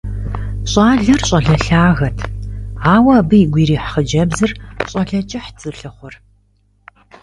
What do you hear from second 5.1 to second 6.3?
кӏыхьт зылъыхъур.